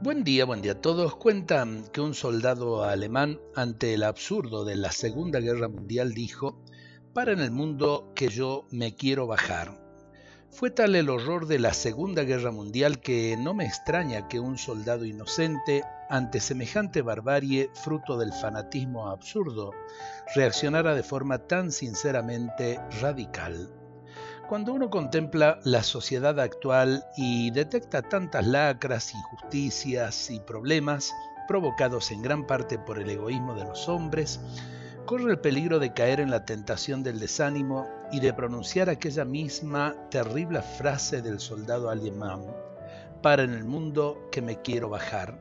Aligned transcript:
Buen 0.00 0.22
día, 0.22 0.44
buen 0.44 0.62
día 0.62 0.72
a 0.72 0.80
todos. 0.80 1.16
Cuentan 1.16 1.82
que 1.92 2.00
un 2.00 2.14
soldado 2.14 2.84
alemán 2.84 3.40
ante 3.56 3.94
el 3.94 4.04
absurdo 4.04 4.64
de 4.64 4.76
la 4.76 4.92
Segunda 4.92 5.40
Guerra 5.40 5.66
Mundial 5.66 6.14
dijo, 6.14 6.62
para 7.12 7.32
en 7.32 7.40
el 7.40 7.50
mundo 7.50 8.12
que 8.14 8.28
yo 8.28 8.68
me 8.70 8.94
quiero 8.94 9.26
bajar. 9.26 9.76
Fue 10.52 10.70
tal 10.70 10.94
el 10.94 11.10
horror 11.10 11.48
de 11.48 11.58
la 11.58 11.74
Segunda 11.74 12.22
Guerra 12.22 12.52
Mundial 12.52 13.00
que 13.00 13.36
no 13.36 13.54
me 13.54 13.66
extraña 13.66 14.28
que 14.28 14.38
un 14.38 14.56
soldado 14.56 15.04
inocente, 15.04 15.82
ante 16.08 16.38
semejante 16.38 17.02
barbarie 17.02 17.68
fruto 17.74 18.16
del 18.16 18.32
fanatismo 18.32 19.08
absurdo, 19.08 19.72
reaccionara 20.32 20.94
de 20.94 21.02
forma 21.02 21.38
tan 21.38 21.72
sinceramente 21.72 22.78
radical. 23.00 23.77
Cuando 24.48 24.72
uno 24.72 24.88
contempla 24.88 25.60
la 25.64 25.82
sociedad 25.82 26.40
actual 26.40 27.04
y 27.18 27.50
detecta 27.50 28.00
tantas 28.00 28.46
lacras, 28.46 29.12
injusticias 29.12 30.30
y 30.30 30.40
problemas 30.40 31.12
provocados 31.46 32.10
en 32.12 32.22
gran 32.22 32.46
parte 32.46 32.78
por 32.78 32.98
el 32.98 33.10
egoísmo 33.10 33.54
de 33.54 33.66
los 33.66 33.90
hombres, 33.90 34.40
corre 35.04 35.32
el 35.32 35.38
peligro 35.38 35.78
de 35.78 35.92
caer 35.92 36.20
en 36.20 36.30
la 36.30 36.46
tentación 36.46 37.02
del 37.02 37.20
desánimo 37.20 37.86
y 38.10 38.20
de 38.20 38.32
pronunciar 38.32 38.88
aquella 38.88 39.26
misma 39.26 39.94
terrible 40.10 40.62
frase 40.62 41.20
del 41.20 41.40
soldado 41.40 41.90
alemán, 41.90 42.46
para 43.20 43.42
en 43.42 43.52
el 43.52 43.64
mundo 43.64 44.30
que 44.32 44.40
me 44.40 44.62
quiero 44.62 44.88
bajar. 44.88 45.38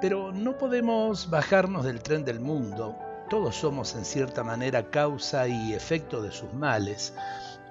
Pero 0.00 0.32
no 0.32 0.58
podemos 0.58 1.30
bajarnos 1.30 1.84
del 1.84 2.02
tren 2.02 2.24
del 2.24 2.40
mundo, 2.40 2.96
todos 3.30 3.54
somos 3.54 3.94
en 3.94 4.04
cierta 4.04 4.42
manera 4.42 4.90
causa 4.90 5.46
y 5.46 5.72
efecto 5.72 6.20
de 6.20 6.30
sus 6.30 6.52
males, 6.52 7.14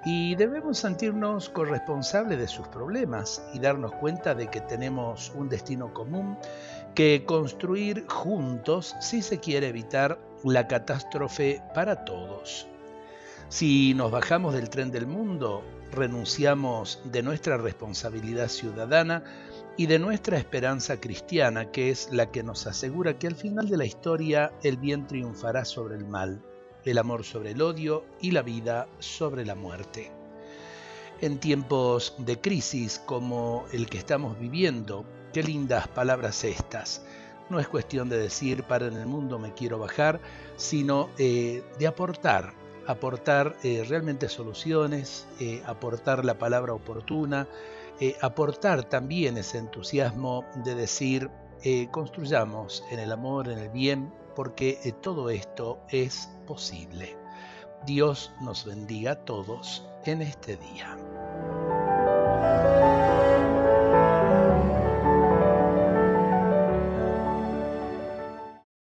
y 0.04 0.34
debemos 0.34 0.78
sentirnos 0.78 1.48
corresponsables 1.48 2.38
de 2.38 2.48
sus 2.48 2.68
problemas 2.68 3.42
y 3.54 3.58
darnos 3.58 3.92
cuenta 3.92 4.34
de 4.34 4.48
que 4.48 4.60
tenemos 4.60 5.32
un 5.34 5.48
destino 5.48 5.94
común 5.94 6.36
que 6.94 7.24
construir 7.26 8.06
juntos 8.08 8.94
si 9.00 9.22
se 9.22 9.40
quiere 9.40 9.68
evitar 9.68 10.18
la 10.44 10.68
catástrofe 10.68 11.62
para 11.74 12.04
todos. 12.04 12.66
Si 13.48 13.94
nos 13.94 14.10
bajamos 14.10 14.54
del 14.54 14.68
tren 14.68 14.90
del 14.90 15.06
mundo, 15.06 15.62
renunciamos 15.92 17.00
de 17.04 17.22
nuestra 17.22 17.56
responsabilidad 17.56 18.48
ciudadana 18.48 19.24
y 19.76 19.86
de 19.86 19.98
nuestra 19.98 20.38
esperanza 20.38 21.00
cristiana, 21.00 21.70
que 21.70 21.90
es 21.90 22.12
la 22.12 22.30
que 22.30 22.42
nos 22.42 22.66
asegura 22.66 23.18
que 23.18 23.26
al 23.26 23.36
final 23.36 23.68
de 23.68 23.76
la 23.76 23.86
historia 23.86 24.52
el 24.62 24.76
bien 24.76 25.06
triunfará 25.06 25.64
sobre 25.64 25.96
el 25.96 26.04
mal 26.04 26.42
el 26.84 26.98
amor 26.98 27.24
sobre 27.24 27.52
el 27.52 27.62
odio 27.62 28.04
y 28.20 28.30
la 28.30 28.42
vida 28.42 28.88
sobre 28.98 29.44
la 29.44 29.54
muerte. 29.54 30.10
En 31.20 31.38
tiempos 31.38 32.14
de 32.18 32.40
crisis 32.40 33.00
como 33.04 33.64
el 33.72 33.88
que 33.88 33.98
estamos 33.98 34.38
viviendo, 34.38 35.04
qué 35.32 35.42
lindas 35.42 35.88
palabras 35.88 36.44
estas. 36.44 37.04
No 37.50 37.60
es 37.60 37.68
cuestión 37.68 38.08
de 38.08 38.18
decir 38.18 38.64
para 38.64 38.86
en 38.86 38.94
el 38.94 39.06
mundo 39.06 39.38
me 39.38 39.52
quiero 39.52 39.78
bajar, 39.78 40.20
sino 40.56 41.10
eh, 41.18 41.62
de 41.78 41.86
aportar, 41.86 42.54
aportar 42.86 43.56
eh, 43.62 43.84
realmente 43.88 44.28
soluciones, 44.28 45.26
eh, 45.40 45.62
aportar 45.66 46.24
la 46.24 46.38
palabra 46.38 46.74
oportuna, 46.74 47.46
aportar 48.20 48.82
también 48.82 49.38
ese 49.38 49.56
entusiasmo 49.58 50.44
de 50.64 50.74
decir 50.74 51.30
construyamos 51.90 52.84
en 52.90 52.98
el 52.98 53.12
amor, 53.12 53.48
en 53.48 53.58
el 53.58 53.68
bien, 53.70 54.12
porque 54.34 54.78
eh, 54.84 54.92
todo 54.92 55.30
esto 55.30 55.78
es 55.88 56.28
posible. 56.46 57.16
Dios 57.86 58.32
nos 58.40 58.64
bendiga 58.64 59.12
a 59.12 59.24
todos 59.24 59.86
en 60.04 60.22
este 60.22 60.56
día. 60.56 60.96